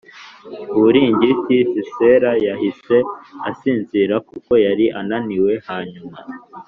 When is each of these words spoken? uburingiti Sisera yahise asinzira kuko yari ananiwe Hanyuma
uburingiti 0.77 1.55
Sisera 1.73 2.31
yahise 2.47 2.97
asinzira 3.49 4.15
kuko 4.29 4.51
yari 4.65 4.85
ananiwe 4.99 5.53
Hanyuma 5.67 6.17